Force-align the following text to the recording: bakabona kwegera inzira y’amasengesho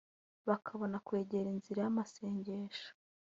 bakabona 0.49 0.97
kwegera 1.07 1.47
inzira 1.55 1.79
y’amasengesho 1.85 2.87